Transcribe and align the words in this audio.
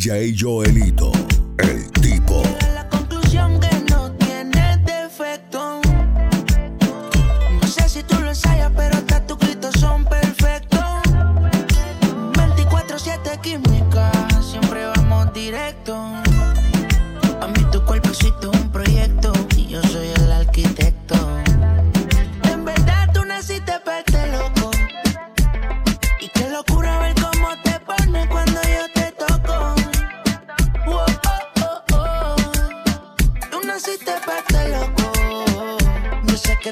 DJ 0.00 0.32
Joelito, 0.34 1.12
el 1.58 1.90
tipo. 2.00 2.49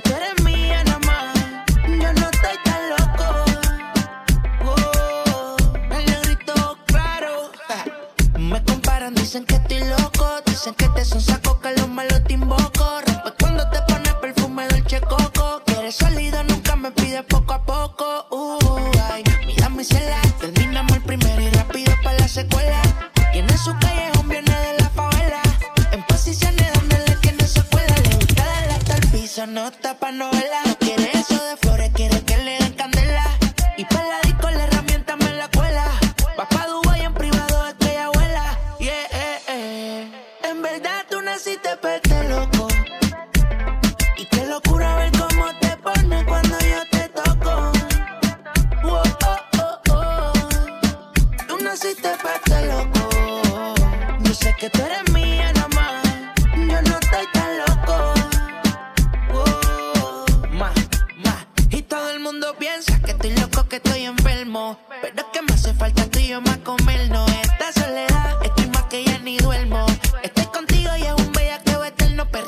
que 0.00 0.10
tú 0.10 0.16
eres 0.16 0.37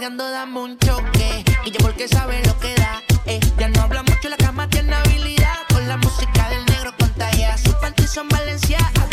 perreando 0.00 0.30
dame 0.30 0.60
un 0.60 0.78
choque. 0.78 1.44
Y 1.66 1.70
yo 1.70 1.78
porque 1.80 2.08
sabe 2.08 2.40
lo 2.46 2.58
que 2.58 2.74
da. 2.74 3.02
Eh. 3.26 3.38
Ya 3.58 3.68
no 3.68 3.82
habla 3.82 4.02
mucho, 4.02 4.30
la 4.30 4.36
cama 4.38 4.66
tiene 4.66 4.94
habilidad. 4.94 5.58
Con 5.68 5.86
la 5.86 5.98
música 5.98 6.48
del 6.48 6.64
negro 6.66 6.94
contagia. 6.98 7.58
Sus 7.58 7.74
panties 7.74 8.10
son 8.10 8.26
valencianas 8.28 9.09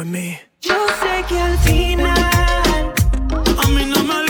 Yo 0.00 0.74
sé 1.00 1.24
que 1.28 1.40
al 1.40 1.58
final 1.58 2.92
a 3.64 3.66
mí 3.66 3.84
no 3.84 4.04
me 4.04 4.27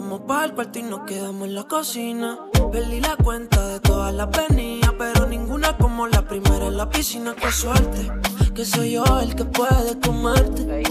vamos 0.00 0.20
pa'l 0.28 0.52
cuarto 0.54 0.78
y 0.78 0.82
nos 0.82 1.00
quedamos 1.06 1.48
en 1.48 1.54
la 1.54 1.64
cocina. 1.64 2.38
Perdí 2.70 3.00
la 3.00 3.16
cuenta 3.16 3.66
de 3.68 3.80
todas 3.80 4.12
las 4.12 4.28
venidas, 4.30 4.92
pero 4.98 5.26
ninguna 5.26 5.74
como 5.78 6.06
la 6.06 6.20
primera 6.28 6.66
en 6.66 6.76
la 6.76 6.90
piscina. 6.90 7.34
Qué 7.34 7.50
suerte, 7.50 8.12
que 8.54 8.64
soy 8.66 8.92
yo 8.92 9.04
el 9.20 9.34
que 9.34 9.46
puede 9.46 9.98
comerte. 10.00 10.82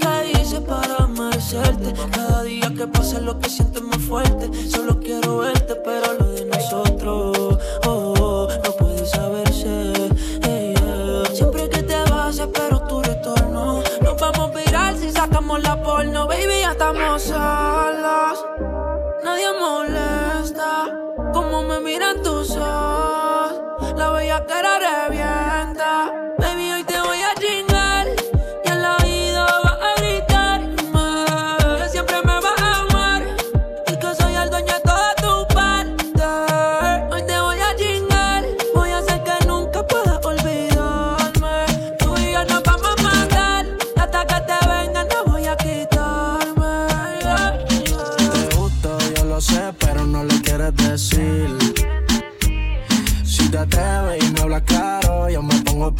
¿Qué 0.00 0.40
hice 0.40 0.62
para 0.62 1.06
merecerte? 1.06 1.92
Cada 2.10 2.42
día 2.42 2.72
que 2.74 2.86
pasa 2.86 3.20
lo 3.20 3.38
que 3.38 3.50
siento 3.50 3.82
más 3.82 3.98
fuerte. 3.98 4.50
Solo 4.70 4.98
quiero 4.98 5.38
verte, 5.38 5.74
pero 5.84 6.14
lo 6.14 6.26
de 6.32 6.46
nosotros, 6.46 7.58
oh, 7.86 8.14
oh 8.18 8.48
no 8.64 8.76
puede 8.78 9.04
saberse. 9.04 9.92
Eh, 10.42 10.74
eh. 10.80 11.24
Siempre 11.34 11.68
que 11.68 11.82
te 11.82 12.02
vas, 12.10 12.38
espero 12.38 12.80
tu 12.88 13.02
retorno. 13.02 13.82
Nos 14.00 14.20
vamos 14.20 14.50
a 14.50 14.58
viral 14.58 14.96
si 14.98 15.10
sacamos 15.10 15.62
la 15.62 15.82
porno, 15.82 16.26
baby, 16.26 16.60
ya 16.62 16.72
estamos 16.72 17.30
a 17.34 17.73
tú 22.22 22.44
sos. 22.44 23.52
La 23.96 24.10
bella 24.10 24.44
cara 24.46 24.76
eres 24.76 25.10
bien. 25.10 25.33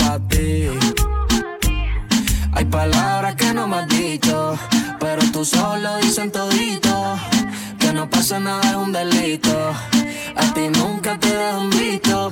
para 0.04 0.18
ti. 0.28 0.68
Hay 2.52 2.64
palabras 2.66 3.34
que 3.36 3.52
no 3.52 3.66
me 3.66 3.76
has 3.76 3.88
dicho, 3.88 4.56
pero 5.00 5.22
tú 5.32 5.44
solo 5.44 5.96
dicen 5.98 6.30
todito. 6.30 7.16
Que 7.78 7.92
no 7.92 8.08
pasa 8.08 8.38
nada 8.38 8.70
es 8.70 8.76
un 8.76 8.92
delito. 8.92 9.54
A 10.36 10.54
ti 10.54 10.68
nunca 10.68 11.18
te 11.18 11.34
dan 11.34 11.70
visto 11.70 12.23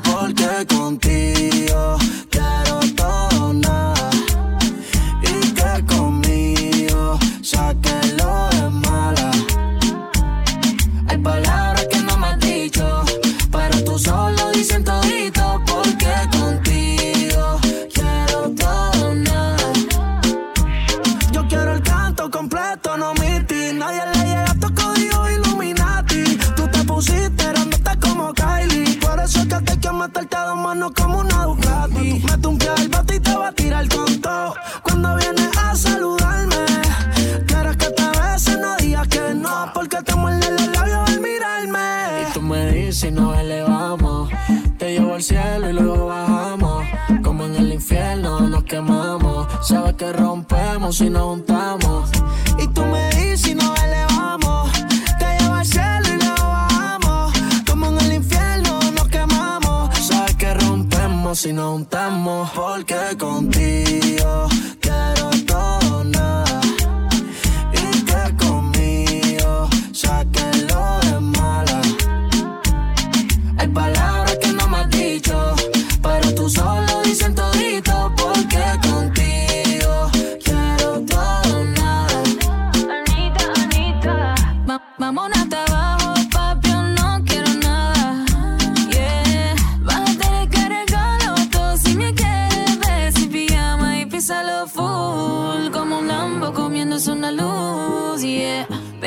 si 61.34 61.52
nos 61.52 61.72
juntamos, 61.72 62.50
porque 62.50 63.16
contigo 63.18 64.48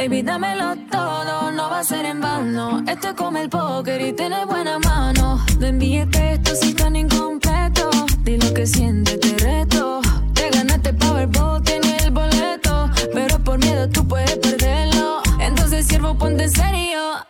Baby, 0.07 0.21
dámelo 0.21 0.75
todo, 0.91 1.51
no 1.51 1.67
va 1.67 1.79
a 1.79 1.83
ser 1.83 2.05
en 2.05 2.21
vano. 2.21 2.83
Esto 2.87 3.07
es 3.07 3.13
como 3.15 3.39
el 3.39 3.49
póker 3.49 3.99
y 4.01 4.13
tiene 4.13 4.45
buena 4.45 4.77
mano. 4.77 5.43
De 5.57 5.71
billete 5.71 6.33
esto 6.33 6.51
sí 6.55 6.75
tan 6.75 6.95
incompleto. 6.95 7.89
Di 8.19 8.37
lo 8.37 8.53
que 8.53 8.67
sientes, 8.67 9.19
te 9.19 9.35
reto. 9.43 10.01
Te 10.35 10.51
ganaste 10.51 10.93
Powerball, 10.93 11.63
tienes 11.63 12.03
el 12.03 12.11
boleto. 12.11 12.91
Pero 13.15 13.39
por 13.39 13.57
miedo 13.57 13.89
tú 13.89 14.07
puedes 14.07 14.37
perderlo. 14.37 15.23
Entonces, 15.39 15.87
siervo, 15.87 16.15
ponte 16.15 16.43
en 16.43 16.51
serio. 16.51 17.24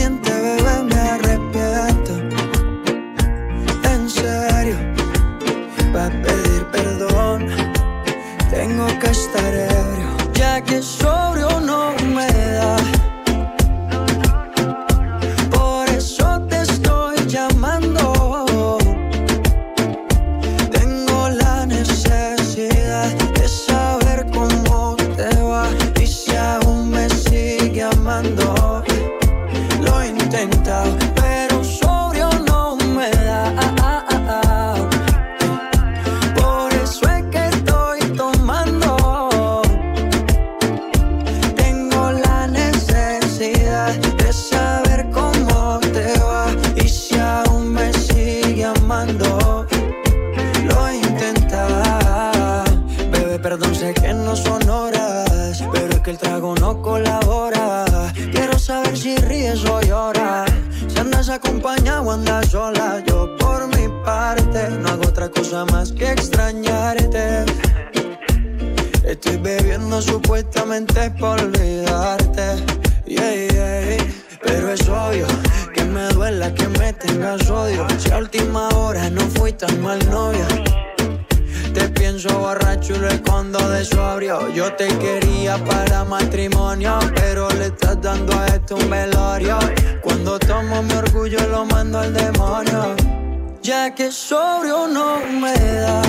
miente, 0.00 0.30
bebé, 0.30 0.82
me 0.84 1.00
arrepiento. 1.14 2.12
En 3.92 4.08
serio, 4.08 4.76
va 5.94 6.06
a 6.06 6.10
pedir 6.10 6.64
perdón. 6.72 7.46
Tengo 8.50 8.86
que 8.98 9.10
estar 9.10 9.54
en. 9.54 9.69
Tengas 77.00 77.50
odio. 77.50 77.86
Si 77.98 78.10
a 78.10 78.18
última 78.18 78.68
hora 78.74 79.10
no 79.10 79.22
fui 79.22 79.52
tan 79.52 79.80
mal 79.82 79.98
novia. 80.10 80.46
Te 81.74 81.88
pienso 81.88 82.28
borracho 82.38 82.94
y 82.94 82.98
lo 82.98 83.08
escondo 83.08 83.58
de 83.70 83.84
sobrio. 83.84 84.52
Yo 84.52 84.72
te 84.74 84.88
quería 84.98 85.56
para 85.64 86.04
matrimonio, 86.04 86.98
pero 87.14 87.48
le 87.50 87.66
estás 87.66 88.00
dando 88.00 88.38
a 88.38 88.46
esto 88.46 88.76
un 88.76 88.90
velorio. 88.90 89.58
Cuando 90.02 90.38
tomo 90.38 90.82
mi 90.82 90.94
orgullo 90.94 91.40
lo 91.48 91.64
mando 91.64 91.98
al 91.98 92.12
demonio. 92.12 92.96
Ya 93.62 93.94
que 93.94 94.10
sobrio 94.10 94.88
no 94.88 95.18
me 95.40 95.54
da. 95.54 96.02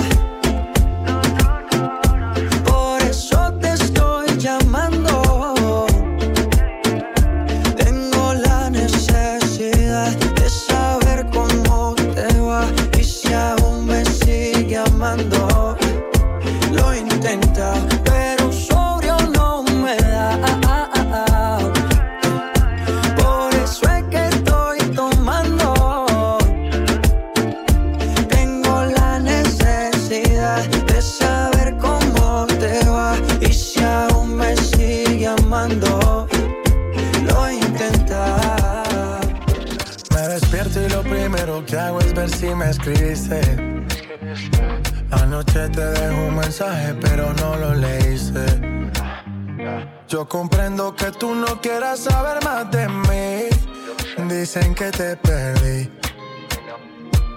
Comprendo 50.62 50.94
que 50.94 51.10
tú 51.10 51.34
no 51.34 51.60
quieras 51.60 52.00
saber 52.00 52.38
más 52.44 52.70
de 52.70 52.86
mí. 52.88 54.28
Dicen 54.28 54.74
que 54.76 54.92
te 54.92 55.16
perdí, 55.16 55.90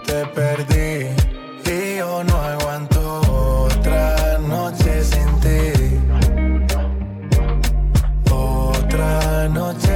te 0.06 0.26
perdí. 0.28 1.10
Y 1.66 1.98
yo 1.98 2.24
no 2.24 2.36
aguanto 2.38 3.22
otra 3.66 4.38
noche 4.38 5.04
sin 5.04 5.40
ti. 5.40 5.98
Otra 8.30 9.50
noche 9.50 9.95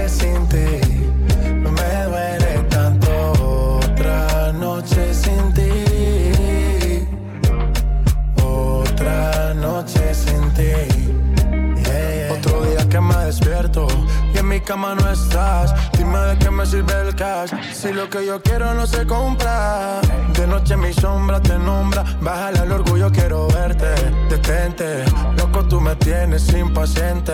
cama 14.70 14.94
no 14.94 15.10
estás. 15.10 15.74
Dime 15.98 16.20
de 16.20 16.38
qué 16.38 16.52
me 16.52 16.64
sirve 16.64 16.94
el 17.02 17.16
cash 17.16 17.50
si 17.74 17.92
lo 17.92 18.08
que 18.08 18.24
yo 18.24 18.40
quiero 18.40 18.72
no 18.76 18.86
se 18.86 19.04
compra. 19.08 20.00
De 20.34 20.46
noche 20.46 20.78
mi 20.78 20.94
sombra 20.94 21.42
te 21.42 21.58
nombra. 21.58 22.04
Bájale 22.22 22.60
al 22.60 22.72
orgullo, 22.72 23.12
quiero 23.12 23.48
verte. 23.48 23.88
Detente, 24.30 25.06
loco, 25.40 25.66
tú 25.68 25.82
me 25.82 25.96
tienes 25.96 26.54
impaciente. 26.54 27.34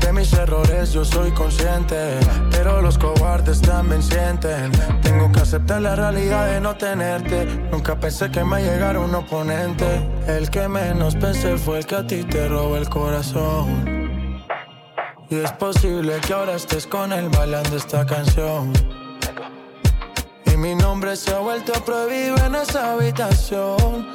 De 0.00 0.10
mis 0.14 0.32
errores 0.32 0.94
yo 0.94 1.04
soy 1.04 1.30
consciente. 1.32 2.18
Pero 2.50 2.80
los 2.80 2.96
cobardes 2.96 3.60
también 3.60 4.02
sienten. 4.02 4.72
Tengo 5.02 5.30
que 5.30 5.40
aceptar 5.40 5.82
la 5.82 5.94
realidad 5.94 6.46
de 6.46 6.62
no 6.62 6.76
tenerte. 6.76 7.44
Nunca 7.70 8.00
pensé 8.00 8.30
que 8.30 8.42
me 8.42 8.62
llegara 8.62 9.00
un 9.00 9.14
oponente. 9.14 10.08
El 10.26 10.48
que 10.48 10.66
menos 10.66 11.14
pensé 11.14 11.58
fue 11.58 11.80
el 11.80 11.84
que 11.84 11.96
a 11.96 12.06
ti 12.06 12.24
te 12.24 12.48
robó 12.48 12.78
el 12.78 12.88
corazón. 12.88 13.99
Y 15.30 15.36
es 15.36 15.52
posible 15.52 16.18
que 16.26 16.32
ahora 16.32 16.56
estés 16.56 16.88
con 16.88 17.12
él 17.12 17.28
bailando 17.28 17.76
esta 17.76 18.04
canción. 18.04 18.72
Y 20.44 20.56
mi 20.56 20.74
nombre 20.74 21.14
se 21.14 21.32
ha 21.32 21.38
vuelto 21.38 21.72
prohibido 21.84 22.36
en 22.44 22.56
esa 22.56 22.92
habitación. 22.92 24.08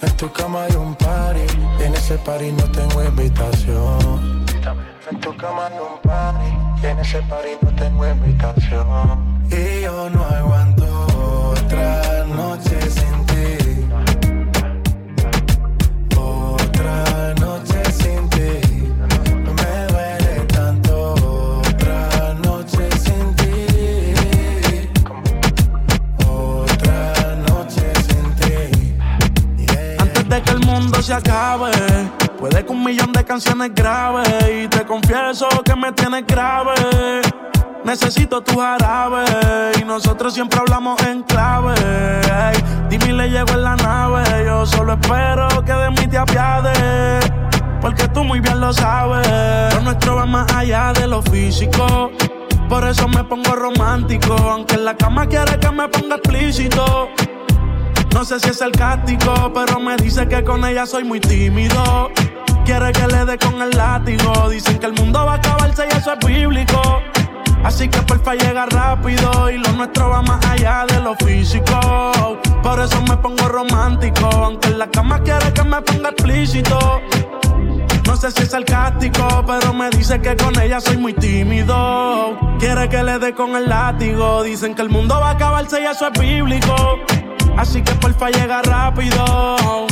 En 0.00 0.16
tu 0.16 0.32
cama 0.32 0.62
hay 0.62 0.74
un 0.74 0.94
party, 0.94 1.44
y 1.78 1.82
en 1.82 1.94
ese 1.94 2.16
party 2.18 2.52
no 2.52 2.64
tengo 2.72 3.04
invitación. 3.04 4.46
En 5.10 5.20
tu 5.20 5.36
cama 5.36 5.66
hay 5.66 5.78
un 5.78 6.00
party, 6.00 6.82
y 6.82 6.86
en 6.86 6.98
ese 6.98 7.20
party 7.22 7.50
no 7.60 7.70
tengo 7.74 8.08
invitación. 8.08 9.44
Y 9.50 9.82
yo 9.82 10.08
no 10.08 10.24
aguanto 10.24 10.97
puede 32.38 32.64
que 32.64 32.72
un 32.72 32.84
millón 32.84 33.12
de 33.12 33.24
canciones 33.24 33.70
graves. 33.74 34.28
Y 34.52 34.68
te 34.68 34.84
confieso 34.84 35.48
que 35.64 35.74
me 35.74 35.92
tienes 35.92 36.26
grave. 36.26 36.74
Necesito 37.84 38.42
tu 38.42 38.58
jarabe. 38.58 39.24
Y 39.80 39.84
nosotros 39.84 40.34
siempre 40.34 40.60
hablamos 40.60 41.00
en 41.02 41.22
clave. 41.22 41.74
Dime 42.90 43.12
le 43.12 43.30
llego 43.30 43.52
en 43.52 43.62
la 43.62 43.76
nave. 43.76 44.22
Yo 44.44 44.66
solo 44.66 44.94
espero 44.94 45.48
que 45.64 45.72
de 45.72 45.90
mí 45.90 46.06
te 46.08 46.18
apiades. 46.18 47.30
Porque 47.80 48.06
tú 48.08 48.22
muy 48.22 48.40
bien 48.40 48.60
lo 48.60 48.72
sabes. 48.72 49.74
Lo 49.74 49.80
nuestro 49.80 50.16
va 50.16 50.26
más 50.26 50.52
allá 50.52 50.92
de 50.92 51.06
lo 51.06 51.22
físico. 51.22 52.10
Por 52.68 52.84
eso 52.84 53.08
me 53.08 53.24
pongo 53.24 53.52
romántico. 53.54 54.34
Aunque 54.34 54.74
en 54.74 54.84
la 54.84 54.94
cama 54.94 55.26
quiere 55.26 55.58
que 55.58 55.70
me 55.70 55.88
ponga 55.88 56.16
explícito. 56.16 57.08
No 58.14 58.24
sé 58.24 58.40
si 58.40 58.48
es 58.48 58.58
sarcástico, 58.58 59.52
pero 59.54 59.78
me 59.80 59.96
dice 59.96 60.26
que 60.28 60.42
con 60.42 60.64
ella 60.64 60.86
soy 60.86 61.04
muy 61.04 61.20
tímido. 61.20 62.10
Quiere 62.64 62.92
que 62.92 63.06
le 63.06 63.24
dé 63.24 63.38
con 63.38 63.60
el 63.62 63.70
látigo. 63.70 64.48
Dicen 64.50 64.78
que 64.78 64.86
el 64.86 64.92
mundo 64.92 65.24
va 65.24 65.32
a 65.32 65.36
acabarse 65.36 65.86
y 65.90 65.96
eso 65.96 66.12
es 66.12 66.26
bíblico. 66.26 67.02
Así 67.64 67.88
que 67.88 68.00
porfa 68.02 68.34
llega 68.34 68.66
rápido 68.66 69.50
y 69.50 69.58
lo 69.58 69.72
nuestro 69.72 70.10
va 70.10 70.22
más 70.22 70.44
allá 70.46 70.84
de 70.88 71.00
lo 71.00 71.14
físico. 71.16 71.80
Por 72.62 72.80
eso 72.80 73.00
me 73.02 73.16
pongo 73.16 73.48
romántico, 73.48 74.26
aunque 74.26 74.68
en 74.68 74.78
la 74.78 74.90
cama 74.90 75.20
quiere 75.20 75.52
que 75.52 75.64
me 75.64 75.80
ponga 75.82 76.10
explícito. 76.10 77.00
No 78.06 78.16
sé 78.16 78.30
si 78.30 78.42
es 78.42 78.50
sarcástico, 78.50 79.44
pero 79.46 79.72
me 79.74 79.90
dice 79.90 80.20
que 80.20 80.34
con 80.36 80.58
ella 80.60 80.80
soy 80.80 80.96
muy 80.96 81.12
tímido. 81.12 82.38
Quiere 82.58 82.88
que 82.88 83.02
le 83.02 83.18
dé 83.18 83.34
con 83.34 83.54
el 83.54 83.68
látigo. 83.68 84.42
Dicen 84.42 84.74
que 84.74 84.82
el 84.82 84.88
mundo 84.88 85.18
va 85.20 85.30
a 85.30 85.32
acabarse 85.32 85.82
y 85.82 85.84
eso 85.84 86.08
es 86.08 86.18
bíblico. 86.18 86.74
Así 87.58 87.82
que 87.82 87.92
porfa 87.96 88.30
llega 88.30 88.62
rápido. 88.62 89.88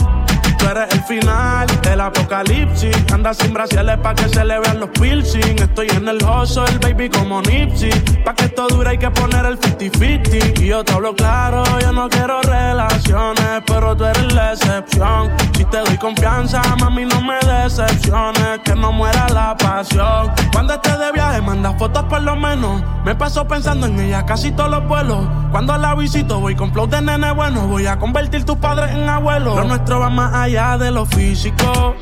Eres 0.71 0.93
el 0.95 1.03
final 1.05 1.67
del 1.83 2.01
apocalipsis. 2.01 2.97
Anda 3.13 3.33
sin 3.33 3.53
brasiles 3.55 3.99
pa' 3.99 4.15
que 4.15 4.29
se 4.29 4.45
le 4.45 4.59
vean 4.59 4.81
los 4.81 4.91
piercing. 4.91 5.63
Estoy 5.63 5.87
en 5.91 6.09
el 6.09 6.19
hustle, 6.25 6.79
baby, 6.83 7.09
como 7.09 7.41
Nipsey. 7.43 7.93
Pa' 8.25 8.35
que 8.35 8.47
esto 8.47 8.67
dure 8.67 8.91
hay 8.91 8.99
que 8.99 9.11
poner 9.11 9.47
el 9.47 9.61
50-50. 9.61 10.61
Y 10.61 10.67
yo 10.67 10.85
te 10.85 10.93
hablo 10.93 11.15
claro, 11.15 11.63
yo 11.79 11.93
no 11.93 12.09
quiero 12.09 12.41
relaciones, 12.43 13.63
pero 13.65 13.97
tú 13.97 14.07
eres 14.07 14.35
la 14.35 14.53
excepción. 14.55 15.31
Si 15.57 15.65
te 15.67 15.79
doy 15.79 15.97
confianza, 15.99 16.61
mami, 16.81 17.05
no 17.05 17.21
me 17.21 17.39
decepciones. 17.39 18.59
Que 18.65 18.75
no 18.75 18.91
muera 18.91 19.29
la 19.29 19.57
pasión. 19.57 20.33
Cuando 20.53 20.75
estés 20.75 20.99
de 20.99 21.13
viaje, 21.13 21.41
manda 21.43 21.75
fotos 21.79 22.03
por 22.05 22.23
lo 22.23 22.35
menos. 22.35 22.83
Me 23.05 23.15
paso 23.15 23.47
pensando 23.47 23.87
en 23.87 24.01
ella 24.01 24.27
casi 24.27 24.51
todos 24.51 24.71
los 24.71 24.89
vuelos. 24.89 25.29
Cuando 25.53 25.77
la 25.79 25.95
visito, 25.95 26.41
voy 26.41 26.57
con 26.57 26.73
flow 26.73 26.89
de 26.89 27.01
nene 27.01 27.31
bueno. 27.31 27.69
Voy 27.69 27.87
a 27.87 27.99
convertir 27.99 28.45
tus 28.45 28.57
padres 28.57 28.91
en 28.91 29.09
abuelos. 29.09 29.57
Lo 29.57 29.65
nuestro 29.65 30.01
va 30.01 30.11
más 30.11 30.35
allá 30.35 30.56
de 30.57 30.91
lo 30.91 31.05
físico. 31.05 31.95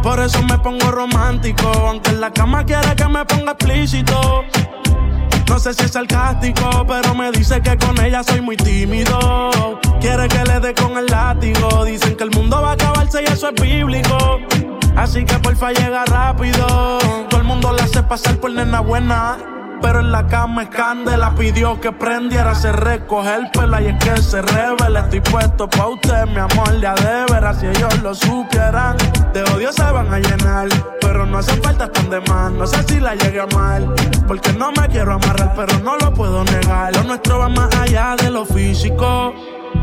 Por 0.00 0.20
eso 0.20 0.40
me 0.44 0.56
pongo 0.58 0.92
romántico. 0.92 1.66
Aunque 1.66 2.10
en 2.10 2.20
la 2.20 2.32
cama 2.32 2.64
quiere 2.64 2.94
que 2.94 3.08
me 3.08 3.24
ponga 3.24 3.52
explícito. 3.52 4.44
No 5.48 5.58
sé 5.58 5.74
si 5.74 5.86
es 5.86 5.90
sarcástico, 5.90 6.86
pero 6.86 7.14
me 7.16 7.32
dice 7.32 7.60
que 7.60 7.76
con 7.76 8.00
ella 8.00 8.22
soy 8.22 8.40
muy 8.40 8.56
tímido. 8.56 9.80
Quiere 10.00 10.28
que 10.28 10.44
le 10.44 10.60
dé 10.60 10.72
con 10.72 10.96
el 10.96 11.06
látigo. 11.06 11.84
Dicen 11.84 12.16
que 12.16 12.22
el 12.22 12.30
mundo 12.30 12.62
va 12.62 12.70
a 12.70 12.72
acabarse 12.74 13.22
y 13.22 13.24
eso 13.24 13.48
es 13.48 13.60
bíblico. 13.60 14.38
Así 14.96 15.24
que 15.24 15.36
porfa 15.40 15.72
llega 15.72 16.04
rápido. 16.04 16.98
Todo 17.28 17.40
el 17.40 17.44
mundo 17.44 17.72
la 17.72 17.82
hace 17.82 18.04
pasar 18.04 18.36
por 18.36 18.52
nena 18.52 18.80
buena. 18.80 19.55
Pero 19.80 20.00
en 20.00 20.10
la 20.10 20.26
cama 20.26 20.64
es 20.64 20.68
candela, 20.70 21.34
pidió 21.34 21.80
que 21.80 21.92
prendiera, 21.92 22.54
se 22.54 22.72
recoge 22.72 23.34
el 23.34 23.50
pelo 23.50 23.80
y 23.80 23.86
es 23.86 24.04
que 24.04 24.16
se 24.22 24.42
revela. 24.42 25.00
Estoy 25.00 25.20
puesto 25.20 25.68
pa' 25.68 25.88
usted, 25.88 26.26
mi 26.26 26.38
amor, 26.38 26.80
de 26.80 27.24
veras, 27.30 27.60
si 27.60 27.66
ellos 27.66 28.02
lo 28.02 28.14
supieran. 28.14 28.96
De 29.32 29.42
odio 29.54 29.72
se 29.72 29.84
van 29.84 30.12
a 30.12 30.18
llenar, 30.18 30.68
pero 31.00 31.26
no 31.26 31.38
hacen 31.38 31.62
falta 31.62 31.90
tan 31.90 32.10
de 32.10 32.20
más. 32.22 32.52
No 32.52 32.66
sé 32.66 32.82
si 32.84 33.00
la 33.00 33.14
llegue 33.14 33.40
a 33.40 33.46
mal, 33.54 33.94
porque 34.26 34.52
no 34.52 34.72
me 34.72 34.88
quiero 34.88 35.14
amarrar, 35.14 35.52
pero 35.54 35.78
no 35.80 35.96
lo 35.98 36.12
puedo 36.12 36.42
negar. 36.44 36.94
Lo 36.96 37.04
nuestro 37.04 37.38
va 37.38 37.48
más 37.48 37.74
allá 37.76 38.16
de 38.16 38.30
lo 38.30 38.44
físico. 38.44 39.34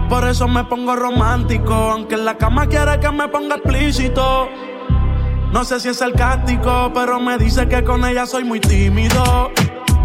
Por 0.09 0.27
eso 0.27 0.47
me 0.47 0.63
pongo 0.65 0.95
romántico, 0.95 1.73
aunque 1.73 2.15
en 2.15 2.25
la 2.25 2.37
cama 2.37 2.67
quiere 2.67 2.99
que 2.99 3.11
me 3.11 3.27
ponga 3.27 3.55
explícito. 3.55 4.47
No 5.51 5.63
sé 5.63 5.79
si 5.79 5.89
es 5.89 5.97
sarcástico, 5.97 6.91
pero 6.93 7.19
me 7.19 7.37
dice 7.37 7.67
que 7.67 7.83
con 7.83 8.03
ella 8.05 8.25
soy 8.25 8.43
muy 8.43 8.59
tímido. 8.59 9.51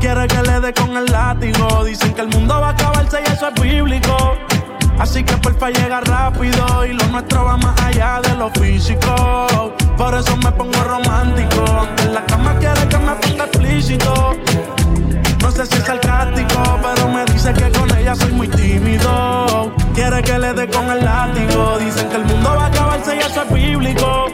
Quiere 0.00 0.28
que 0.28 0.43
le 0.43 0.61
dé 0.61 0.73
con 0.73 0.97
el 0.97 1.07
látigo. 1.07 1.85
Dicen 1.85 2.14
que 2.14 2.21
el 2.21 2.28
mundo 2.28 2.61
va 2.61 2.69
a 2.69 2.71
acabarse 2.71 3.21
y 3.21 3.33
eso 3.33 3.49
es 3.49 3.61
bíblico. 3.61 4.37
Así 4.99 5.23
que 5.25 5.37
porfa 5.37 5.71
llega 5.71 6.00
rápido 6.00 6.85
y 6.85 6.93
lo 6.93 7.05
nuestro 7.07 7.45
va 7.45 7.57
más 7.57 7.81
allá 7.83 8.21
de 8.21 8.35
lo 8.35 8.50
físico. 8.50 9.73
Por 9.97 10.14
eso 10.14 10.37
me 10.37 10.50
pongo 10.52 10.81
romántico. 10.85 11.87
En 12.02 12.14
la 12.14 12.25
cama 12.26 12.55
quiere 12.59 12.88
que 12.88 12.99
me 12.99 13.12
ponga 13.12 13.45
explícito. 13.45 14.37
No 15.40 15.50
sé 15.52 15.67
si 15.67 15.75
es 15.76 15.85
sarcástico, 15.85 16.78
pero 16.83 17.09
me 17.09 17.25
dice 17.26 17.52
que 17.52 17.71
con 17.71 17.97
ella 17.97 18.14
soy 18.14 18.33
muy 18.33 18.49
tímido. 18.49 19.73
Quiere 19.95 20.23
que 20.23 20.38
le 20.38 20.52
dé 20.52 20.69
con 20.69 20.90
el 20.90 21.05
látigo. 21.05 21.78
Dicen 21.78 22.09
que 22.09 22.17
el 22.17 22.25
mundo 22.25 22.55
va 22.57 22.64
a 22.64 22.67
acabarse 22.67 23.17
y 23.17 23.19
eso 23.19 23.43
es 23.43 23.52
bíblico. 23.52 24.26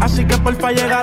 Así 0.00 0.24
que 0.24 0.36
porfa 0.38 0.72
llega 0.72 1.02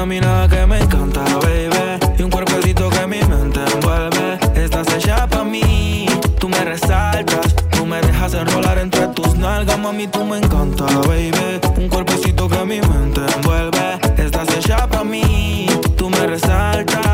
una 0.00 0.06
mirada 0.06 0.48
que 0.48 0.66
me 0.66 0.78
encanta, 0.78 1.22
baby. 1.42 2.00
Y 2.18 2.22
un 2.22 2.30
cuerpecito 2.30 2.88
que 2.88 3.06
mi 3.06 3.20
mente 3.20 3.60
envuelve. 3.74 4.38
Estás 4.54 4.88
hecha 4.94 5.26
pa' 5.26 5.44
mí. 5.44 6.06
Tú 6.38 6.48
me 6.48 6.64
resaltas. 6.64 7.54
Tú 7.70 7.84
me 7.84 8.00
dejas 8.00 8.32
enrolar 8.32 8.78
entre 8.78 9.08
tus 9.08 9.34
nalgas, 9.36 9.78
mami. 9.78 10.06
Tú 10.06 10.24
me 10.24 10.38
encanta, 10.38 10.86
baby. 11.06 11.60
Un 11.76 11.88
cuerpecito 11.90 12.48
que 12.48 12.64
mi 12.64 12.80
mente 12.80 13.20
envuelve. 13.36 14.00
Estás 14.16 14.48
hecha 14.56 14.86
pa' 14.86 15.04
mí. 15.04 15.66
Tú 15.98 16.08
me 16.08 16.26
resaltas. 16.26 17.09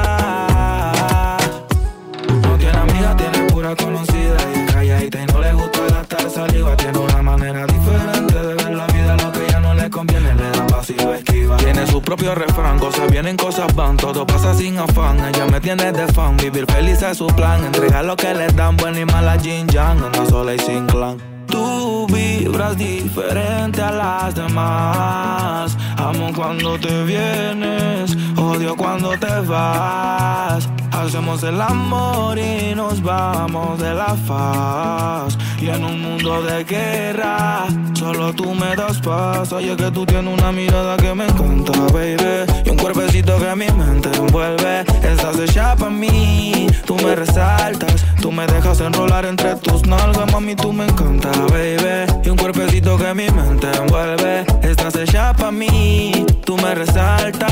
Vienen, 13.26 13.36
cosas 13.36 13.74
van, 13.74 13.96
todo 13.96 14.24
pasa 14.24 14.54
sin 14.54 14.78
afán. 14.78 15.18
Ella 15.18 15.46
me 15.46 15.60
tiene 15.60 15.90
de 15.90 16.06
fan, 16.12 16.36
vivir 16.36 16.64
feliz 16.70 17.02
es 17.02 17.18
su 17.18 17.26
plan. 17.26 17.64
Entregar 17.64 18.04
lo 18.04 18.16
que 18.16 18.32
le 18.32 18.46
dan, 18.48 18.76
buena 18.76 19.00
y 19.00 19.04
mala 19.04 19.38
Jin 19.38 19.66
Yang, 19.66 20.04
anda 20.04 20.26
sola 20.26 20.54
y 20.54 20.58
sin 20.60 20.86
clan. 20.86 21.16
Tú 21.48 22.06
vibras 22.06 22.76
diferente 22.76 23.82
a 23.82 23.90
las 23.90 24.34
demás. 24.34 25.76
Amo 25.96 26.32
cuando 26.36 26.78
te 26.78 27.04
vienes, 27.04 28.16
odio 28.36 28.76
cuando 28.76 29.10
te 29.18 29.40
vas. 29.40 30.68
Hacemos 31.06 31.42
el 31.44 31.60
amor 31.60 32.36
y 32.36 32.74
nos 32.74 33.00
vamos 33.00 33.78
de 33.78 33.94
la 33.94 34.16
faz. 34.26 35.38
Y 35.60 35.68
en 35.68 35.84
un 35.84 36.02
mundo 36.02 36.42
de 36.42 36.64
guerra, 36.64 37.66
solo 37.94 38.32
tú 38.32 38.52
me 38.52 38.74
das 38.74 38.98
paz. 38.98 39.52
Oye, 39.52 39.76
que 39.76 39.88
tú 39.92 40.04
tienes 40.04 40.36
una 40.36 40.50
mirada 40.50 40.96
que 40.96 41.14
me 41.14 41.26
encanta, 41.26 41.78
baby. 41.92 42.44
Y 42.64 42.70
un 42.70 42.76
cuerpecito 42.76 43.38
que 43.38 43.54
mi 43.54 43.68
mente 43.68 44.10
envuelve. 44.18 44.80
Estás 45.04 45.38
hecha 45.38 45.76
pa' 45.76 45.90
mí, 45.90 46.66
tú 46.84 46.96
me 46.96 47.14
resaltas. 47.14 48.04
Tú 48.20 48.32
me 48.32 48.44
dejas 48.48 48.80
enrolar 48.80 49.26
entre 49.26 49.54
tus 49.56 49.86
nalgas, 49.86 50.32
mami, 50.32 50.56
tú 50.56 50.72
me 50.72 50.86
encanta, 50.86 51.30
baby. 51.52 52.10
Y 52.24 52.30
un 52.30 52.36
cuerpecito 52.36 52.98
que 52.98 53.14
mi 53.14 53.30
mente 53.30 53.70
envuelve. 53.70 54.44
Estás 54.60 54.96
hecha 54.96 55.32
pa' 55.34 55.52
mí, 55.52 56.26
tú 56.44 56.56
me 56.56 56.74
resaltas. 56.74 57.46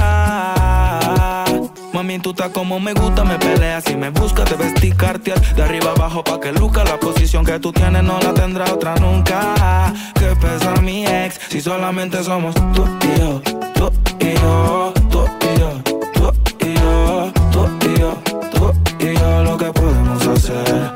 Mami, 2.05 2.19
tú 2.19 2.31
estás 2.33 2.51
como 2.51 2.79
me 2.81 2.93
gusta, 2.93 3.25
me 3.25 3.39
peleas 3.39 3.89
y 3.89 3.97
me 3.97 4.11
buscas, 4.11 4.45
te 4.45 4.57
vestí 4.57 4.93
cartier 4.93 5.41
de 5.55 5.63
arriba 5.63 5.93
abajo 5.97 6.23
pa' 6.23 6.39
que 6.39 6.53
luzca 6.53 6.85
la 6.85 6.99
posición 7.01 7.47
que 7.47 7.59
tú 7.59 7.73
tienes 7.73 8.03
no 8.03 8.21
la 8.21 8.35
tendrá 8.35 8.71
otra 8.71 8.95
nunca. 8.97 9.91
Que 10.13 10.37
pesa 10.37 10.75
mi 10.83 11.07
ex 11.07 11.41
si 11.49 11.63
solamente 11.63 12.23
somos 12.23 12.55
tú 12.75 12.87
y 13.01 13.19
yo, 13.19 13.41
tú 13.75 13.91
y 14.21 14.35
yo, 14.35 14.93
tú 15.09 15.25
y 15.41 15.59
yo, 15.59 15.83
tú 16.13 16.33
y 16.61 16.75
yo, 16.75 17.33
tú 17.51 17.69
y 17.89 17.99
yo, 17.99 18.23
tú 18.53 18.73
y 19.01 19.15
yo, 19.15 19.45
lo 19.45 19.57
que 19.57 19.73
podemos 19.73 20.27
hacer. 20.27 20.93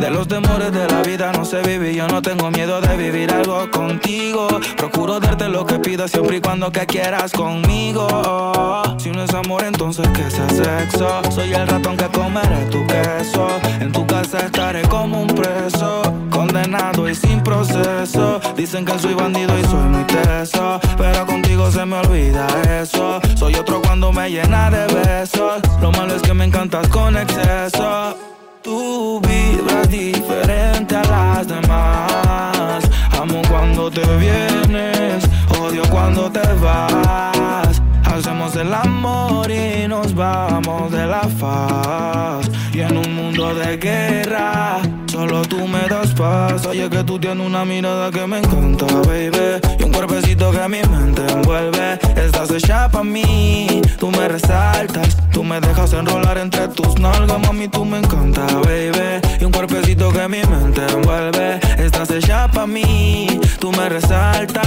De 0.00 0.10
los 0.10 0.26
temores 0.26 0.72
de 0.72 0.88
la 0.88 0.91
sé 1.52 1.60
vivir, 1.68 1.94
yo 1.94 2.08
no 2.08 2.22
tengo 2.22 2.50
miedo 2.50 2.80
de 2.80 2.96
vivir 2.96 3.30
algo 3.30 3.70
contigo. 3.70 4.48
Procuro 4.78 5.20
darte 5.20 5.50
lo 5.50 5.66
que 5.66 5.78
pidas 5.78 6.10
siempre 6.10 6.38
y 6.38 6.40
cuando 6.40 6.72
que 6.72 6.86
quieras 6.86 7.30
conmigo. 7.30 8.06
Si 8.96 9.10
no 9.10 9.22
es 9.22 9.34
amor, 9.34 9.62
entonces 9.64 10.08
que 10.16 10.30
sea 10.30 10.48
sexo. 10.48 11.20
Soy 11.30 11.52
el 11.52 11.68
ratón 11.68 11.98
que 11.98 12.06
comeré 12.06 12.64
tu 12.70 12.86
queso. 12.86 13.46
En 13.80 13.92
tu 13.92 14.06
casa 14.06 14.38
estaré 14.46 14.80
como 14.88 15.20
un 15.20 15.26
preso, 15.26 16.00
condenado 16.30 17.06
y 17.06 17.14
sin 17.14 17.42
proceso. 17.42 18.40
Dicen 18.56 18.86
que 18.86 18.98
soy 18.98 19.12
bandido 19.12 19.52
y 19.58 19.64
soy 19.64 19.84
muy 19.90 20.04
teso, 20.04 20.80
pero 20.96 21.26
contigo 21.26 21.70
se 21.70 21.84
me 21.84 21.96
olvida 21.96 22.46
eso. 22.80 23.20
Soy 23.36 23.56
otro 23.56 23.82
cuando 23.82 24.10
me 24.10 24.30
llena 24.30 24.70
de 24.70 24.86
besos. 24.94 25.60
Lo 25.82 25.92
malo 25.92 26.14
es 26.14 26.22
que 26.22 26.32
me 26.32 26.46
encantas 26.46 26.88
con 26.88 27.14
exceso. 27.14 28.31
Tú 28.62 29.20
vibras 29.20 29.88
diferente 29.88 30.94
a 30.94 31.02
las 31.02 31.48
demás. 31.48 32.84
Amo 33.20 33.42
cuando 33.50 33.90
te 33.90 34.02
vienes, 34.16 35.24
odio 35.58 35.82
cuando 35.90 36.30
te 36.30 36.46
vas. 36.60 37.82
Hacemos 38.04 38.54
el 38.54 38.72
amor 38.72 39.50
y 39.50 39.88
nos 39.88 40.14
vamos 40.14 40.92
de 40.92 41.06
la 41.06 41.22
faz. 41.22 42.48
Y 42.72 42.80
en 42.80 42.96
un 42.98 43.16
mundo 43.16 43.52
de 43.52 43.76
guerra, 43.78 44.80
paz. 46.16 46.66
Oye, 46.66 46.88
que 46.88 47.04
tú 47.04 47.18
tienes 47.18 47.46
una 47.46 47.64
mirada 47.64 48.10
que 48.10 48.26
me 48.26 48.38
encanta, 48.38 48.86
baby. 49.06 49.60
Y 49.78 49.82
un 49.82 49.92
cuerpecito 49.92 50.50
que 50.50 50.68
mi 50.68 50.82
mente 50.82 51.22
envuelve. 51.30 51.98
Estás 52.16 52.50
hecha 52.50 52.88
pa' 52.88 53.04
mí, 53.04 53.80
tú 53.98 54.10
me 54.10 54.28
resaltas. 54.28 55.16
Tú 55.32 55.44
me 55.44 55.60
dejas 55.60 55.92
enrolar 55.92 56.38
entre 56.38 56.68
tus 56.68 56.98
nalgas, 56.98 57.38
mami, 57.40 57.68
tú 57.68 57.84
me 57.84 57.98
encanta, 57.98 58.46
baby. 58.64 59.20
Y 59.40 59.44
un 59.44 59.52
cuerpecito 59.52 60.12
que 60.12 60.28
mi 60.28 60.42
mente 60.44 60.82
envuelve. 60.86 61.60
Estás 61.78 62.10
hecha 62.10 62.48
pa' 62.48 62.66
mí, 62.66 63.40
tú 63.58 63.70
me 63.72 63.88
resaltas. 63.88 64.62